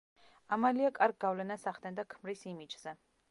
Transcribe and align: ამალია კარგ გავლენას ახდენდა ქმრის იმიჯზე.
ამალია 0.55 0.91
კარგ 0.95 1.19
გავლენას 1.27 1.67
ახდენდა 1.73 2.09
ქმრის 2.15 2.45
იმიჯზე. 2.55 2.99